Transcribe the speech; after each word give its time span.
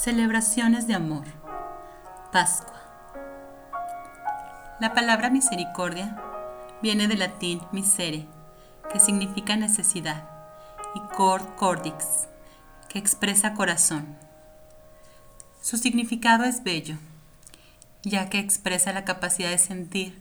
Celebraciones 0.00 0.86
de 0.86 0.94
amor. 0.94 1.26
Pascua. 2.32 2.80
La 4.80 4.94
palabra 4.94 5.28
misericordia 5.28 6.16
viene 6.80 7.06
del 7.06 7.18
latín 7.18 7.60
misere, 7.70 8.26
que 8.90 8.98
significa 8.98 9.56
necesidad, 9.56 10.24
y 10.94 11.00
cor 11.14 11.54
cordix, 11.56 12.28
que 12.88 12.98
expresa 12.98 13.52
corazón. 13.52 14.16
Su 15.60 15.76
significado 15.76 16.44
es 16.44 16.64
bello, 16.64 16.96
ya 18.02 18.30
que 18.30 18.38
expresa 18.38 18.94
la 18.94 19.04
capacidad 19.04 19.50
de 19.50 19.58
sentir 19.58 20.18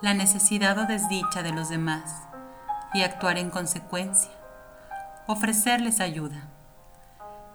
la 0.00 0.14
necesidad 0.14 0.78
o 0.78 0.86
desdicha 0.86 1.42
de 1.42 1.50
los 1.50 1.70
demás 1.70 2.22
y 2.94 3.02
actuar 3.02 3.36
en 3.36 3.50
consecuencia, 3.50 4.30
ofrecerles 5.26 5.98
ayuda. 5.98 6.52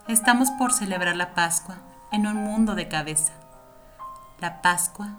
Estamos 0.07 0.49
por 0.49 0.73
celebrar 0.73 1.15
la 1.15 1.35
Pascua 1.35 1.77
en 2.11 2.25
un 2.25 2.35
mundo 2.35 2.73
de 2.73 2.87
cabeza. 2.87 3.33
La 4.39 4.61
Pascua 4.63 5.09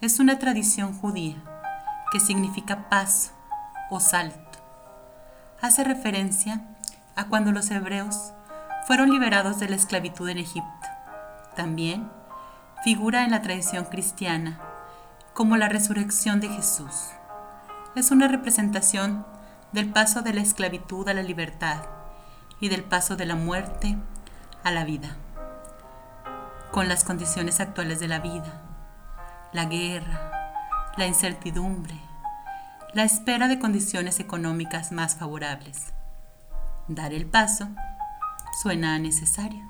es 0.00 0.20
una 0.20 0.38
tradición 0.38 0.96
judía 0.96 1.42
que 2.12 2.20
significa 2.20 2.88
paso 2.88 3.32
o 3.90 3.98
salto. 3.98 4.60
Hace 5.60 5.82
referencia 5.82 6.62
a 7.16 7.24
cuando 7.24 7.50
los 7.50 7.68
hebreos 7.72 8.32
fueron 8.86 9.10
liberados 9.10 9.58
de 9.58 9.68
la 9.68 9.76
esclavitud 9.76 10.28
en 10.28 10.38
Egipto. 10.38 10.88
También 11.56 12.08
figura 12.84 13.24
en 13.24 13.32
la 13.32 13.42
tradición 13.42 13.86
cristiana 13.86 14.60
como 15.34 15.56
la 15.56 15.68
resurrección 15.68 16.40
de 16.40 16.48
Jesús. 16.48 17.08
Es 17.96 18.12
una 18.12 18.28
representación 18.28 19.26
del 19.72 19.90
paso 19.90 20.22
de 20.22 20.32
la 20.32 20.42
esclavitud 20.42 21.08
a 21.08 21.14
la 21.14 21.24
libertad 21.24 21.82
y 22.60 22.68
del 22.68 22.84
paso 22.84 23.16
de 23.16 23.26
la 23.26 23.34
muerte 23.34 23.98
a 24.64 24.70
la 24.70 24.84
vida, 24.84 25.16
con 26.70 26.88
las 26.88 27.04
condiciones 27.04 27.60
actuales 27.60 28.00
de 28.00 28.08
la 28.08 28.20
vida, 28.20 28.62
la 29.52 29.64
guerra, 29.64 30.30
la 30.96 31.06
incertidumbre, 31.06 31.98
la 32.94 33.04
espera 33.04 33.48
de 33.48 33.58
condiciones 33.58 34.20
económicas 34.20 34.92
más 34.92 35.16
favorables. 35.16 35.92
Dar 36.88 37.12
el 37.12 37.26
paso 37.26 37.68
suena 38.62 38.98
necesario. 38.98 39.64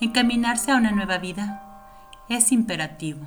Encaminarse 0.00 0.72
a 0.72 0.76
una 0.76 0.90
nueva 0.90 1.18
vida 1.18 1.62
es 2.28 2.52
imperativo. 2.52 3.24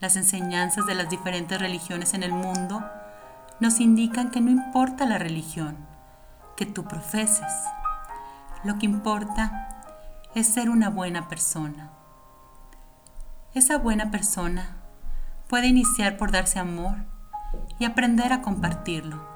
Las 0.00 0.16
enseñanzas 0.16 0.86
de 0.86 0.94
las 0.94 1.08
diferentes 1.08 1.60
religiones 1.60 2.14
en 2.14 2.24
el 2.24 2.32
mundo 2.32 2.84
nos 3.60 3.80
indican 3.80 4.30
que 4.30 4.40
no 4.40 4.50
importa 4.50 5.06
la 5.06 5.18
religión 5.18 5.76
que 6.56 6.66
tú 6.66 6.84
profeses, 6.84 7.52
lo 8.64 8.78
que 8.78 8.86
importa 8.86 9.82
es 10.34 10.46
ser 10.46 10.70
una 10.70 10.88
buena 10.88 11.28
persona. 11.28 11.90
Esa 13.54 13.76
buena 13.76 14.10
persona 14.10 14.76
puede 15.48 15.66
iniciar 15.66 16.16
por 16.16 16.30
darse 16.30 16.58
amor 16.58 16.96
y 17.78 17.84
aprender 17.84 18.32
a 18.32 18.40
compartirlo. 18.40 19.30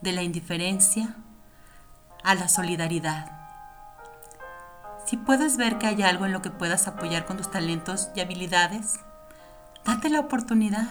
De 0.00 0.12
la 0.12 0.22
indiferencia 0.22 1.14
a 2.24 2.34
la 2.34 2.48
solidaridad. 2.48 3.30
Si 5.06 5.16
puedes 5.16 5.56
ver 5.56 5.78
que 5.78 5.86
hay 5.86 6.02
algo 6.02 6.26
en 6.26 6.32
lo 6.32 6.42
que 6.42 6.50
puedas 6.50 6.88
apoyar 6.88 7.24
con 7.26 7.36
tus 7.36 7.50
talentos 7.50 8.10
y 8.16 8.20
habilidades, 8.20 9.00
date 9.84 10.08
la 10.08 10.20
oportunidad. 10.20 10.86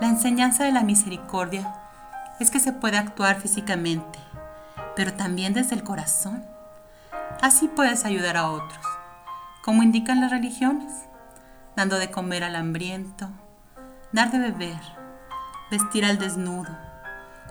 La 0.00 0.08
enseñanza 0.08 0.64
de 0.64 0.72
la 0.72 0.82
misericordia 0.82 1.81
es 2.42 2.50
que 2.50 2.60
se 2.60 2.72
puede 2.72 2.98
actuar 2.98 3.40
físicamente, 3.40 4.18
pero 4.96 5.14
también 5.14 5.54
desde 5.54 5.76
el 5.76 5.84
corazón. 5.84 6.44
Así 7.40 7.68
puedes 7.68 8.04
ayudar 8.04 8.36
a 8.36 8.50
otros, 8.50 8.84
como 9.64 9.82
indican 9.82 10.20
las 10.20 10.30
religiones, 10.30 10.92
dando 11.76 11.98
de 11.98 12.10
comer 12.10 12.42
al 12.42 12.56
hambriento, 12.56 13.30
dar 14.12 14.32
de 14.32 14.38
beber, 14.38 14.80
vestir 15.70 16.04
al 16.04 16.18
desnudo, 16.18 16.76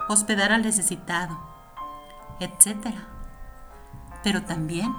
hospedar 0.09 0.51
al 0.51 0.61
necesitado, 0.61 1.39
etc. 2.41 2.93
Pero 4.23 4.43
también 4.43 4.93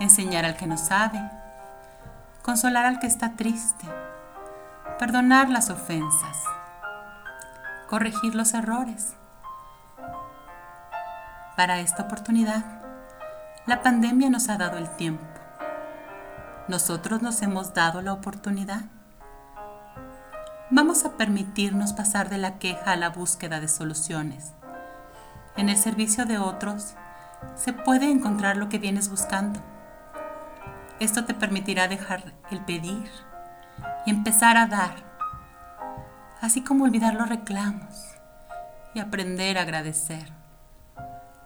enseñar 0.00 0.44
al 0.44 0.56
que 0.56 0.66
no 0.66 0.76
sabe, 0.76 1.20
consolar 2.42 2.86
al 2.86 2.98
que 2.98 3.06
está 3.06 3.36
triste, 3.36 3.86
perdonar 4.98 5.48
las 5.48 5.70
ofensas 5.70 6.55
corregir 7.88 8.34
los 8.34 8.54
errores. 8.54 9.14
Para 11.56 11.80
esta 11.80 12.02
oportunidad, 12.02 12.64
la 13.66 13.82
pandemia 13.82 14.30
nos 14.30 14.48
ha 14.48 14.58
dado 14.58 14.78
el 14.78 14.88
tiempo. 14.96 15.24
Nosotros 16.68 17.22
nos 17.22 17.40
hemos 17.42 17.74
dado 17.74 18.02
la 18.02 18.12
oportunidad. 18.12 18.82
Vamos 20.70 21.04
a 21.04 21.16
permitirnos 21.16 21.92
pasar 21.92 22.28
de 22.28 22.38
la 22.38 22.58
queja 22.58 22.92
a 22.92 22.96
la 22.96 23.08
búsqueda 23.08 23.60
de 23.60 23.68
soluciones. 23.68 24.52
En 25.56 25.68
el 25.68 25.76
servicio 25.76 26.26
de 26.26 26.38
otros 26.38 26.94
se 27.54 27.72
puede 27.72 28.10
encontrar 28.10 28.56
lo 28.56 28.68
que 28.68 28.78
vienes 28.78 29.08
buscando. 29.08 29.60
Esto 30.98 31.24
te 31.24 31.34
permitirá 31.34 31.88
dejar 31.88 32.34
el 32.50 32.64
pedir 32.64 33.10
y 34.06 34.10
empezar 34.10 34.56
a 34.56 34.66
dar 34.66 35.15
así 36.40 36.62
como 36.62 36.84
olvidar 36.84 37.14
los 37.14 37.28
reclamos 37.28 38.16
y 38.94 39.00
aprender 39.00 39.58
a 39.58 39.62
agradecer. 39.62 40.32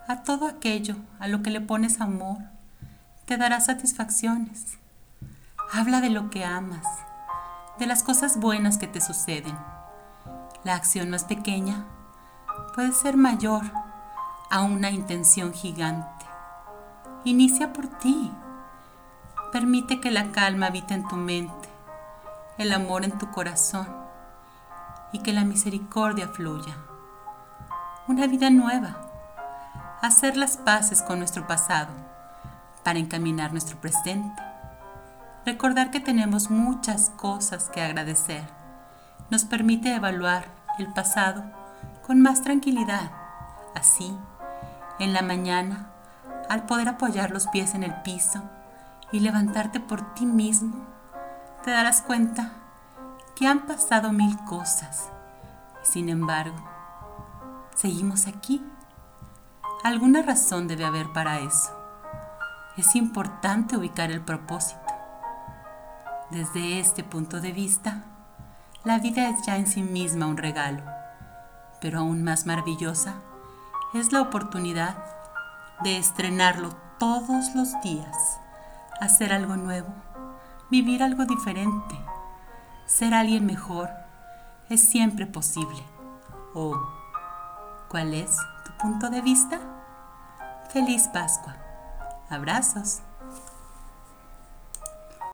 A 0.08 0.22
todo 0.22 0.46
aquello 0.46 0.96
a 1.18 1.28
lo 1.28 1.42
que 1.42 1.50
le 1.50 1.60
pones 1.60 2.00
amor, 2.00 2.38
te 3.26 3.36
dará 3.36 3.60
satisfacciones. 3.60 4.78
Habla 5.72 6.00
de 6.00 6.10
lo 6.10 6.30
que 6.30 6.44
amas, 6.44 6.86
de 7.78 7.86
las 7.86 8.02
cosas 8.02 8.38
buenas 8.38 8.76
que 8.78 8.88
te 8.88 9.00
suceden. 9.00 9.56
La 10.64 10.74
acción 10.74 11.10
más 11.10 11.24
pequeña 11.24 11.84
puede 12.74 12.92
ser 12.92 13.16
mayor 13.16 13.62
a 14.50 14.62
una 14.62 14.90
intención 14.90 15.52
gigante. 15.52 16.26
Inicia 17.24 17.72
por 17.72 17.86
ti. 17.98 18.32
Permite 19.52 20.00
que 20.00 20.10
la 20.10 20.32
calma 20.32 20.66
habite 20.66 20.94
en 20.94 21.06
tu 21.06 21.16
mente, 21.16 21.68
el 22.58 22.72
amor 22.72 23.04
en 23.04 23.16
tu 23.18 23.30
corazón 23.30 23.99
y 25.12 25.20
que 25.20 25.32
la 25.32 25.44
misericordia 25.44 26.28
fluya. 26.28 26.76
Una 28.08 28.26
vida 28.26 28.50
nueva. 28.50 28.96
Hacer 30.02 30.36
las 30.36 30.56
paces 30.56 31.02
con 31.02 31.18
nuestro 31.18 31.46
pasado 31.46 31.92
para 32.82 32.98
encaminar 32.98 33.52
nuestro 33.52 33.78
presente. 33.78 34.42
Recordar 35.44 35.90
que 35.90 36.00
tenemos 36.00 36.50
muchas 36.50 37.10
cosas 37.10 37.70
que 37.70 37.82
agradecer 37.82 38.44
nos 39.30 39.44
permite 39.44 39.94
evaluar 39.94 40.46
el 40.78 40.92
pasado 40.92 41.44
con 42.06 42.20
más 42.20 42.42
tranquilidad. 42.42 43.10
Así, 43.74 44.16
en 44.98 45.12
la 45.12 45.22
mañana, 45.22 45.86
al 46.48 46.64
poder 46.66 46.88
apoyar 46.88 47.30
los 47.30 47.46
pies 47.48 47.74
en 47.74 47.84
el 47.84 47.94
piso 48.02 48.42
y 49.12 49.20
levantarte 49.20 49.78
por 49.78 50.14
ti 50.14 50.26
mismo, 50.26 50.84
te 51.64 51.70
darás 51.70 52.02
cuenta 52.02 52.52
que 53.40 53.46
han 53.46 53.60
pasado 53.60 54.12
mil 54.12 54.36
cosas. 54.44 55.08
Sin 55.80 56.10
embargo, 56.10 56.58
seguimos 57.74 58.26
aquí. 58.26 58.62
Alguna 59.82 60.20
razón 60.20 60.68
debe 60.68 60.84
haber 60.84 61.10
para 61.14 61.38
eso. 61.38 61.74
Es 62.76 62.94
importante 62.96 63.78
ubicar 63.78 64.10
el 64.10 64.20
propósito. 64.20 64.82
Desde 66.28 66.80
este 66.80 67.02
punto 67.02 67.40
de 67.40 67.52
vista, 67.52 68.04
la 68.84 68.98
vida 68.98 69.30
es 69.30 69.40
ya 69.46 69.56
en 69.56 69.66
sí 69.66 69.82
misma 69.82 70.26
un 70.26 70.36
regalo, 70.36 70.82
pero 71.80 72.00
aún 72.00 72.22
más 72.22 72.44
maravillosa 72.44 73.14
es 73.94 74.12
la 74.12 74.20
oportunidad 74.20 74.96
de 75.82 75.96
estrenarlo 75.96 76.76
todos 76.98 77.54
los 77.54 77.80
días, 77.80 78.38
hacer 79.00 79.32
algo 79.32 79.56
nuevo, 79.56 79.88
vivir 80.70 81.02
algo 81.02 81.24
diferente 81.24 81.98
ser 82.90 83.14
alguien 83.14 83.46
mejor 83.46 83.88
es 84.68 84.82
siempre 84.88 85.26
posible. 85.26 85.82
¿O 86.54 86.76
cuál 87.88 88.14
es 88.14 88.36
tu 88.64 88.72
punto 88.78 89.10
de 89.10 89.22
vista? 89.22 89.60
Feliz 90.72 91.08
Pascua. 91.08 91.54
Abrazos. 92.28 93.00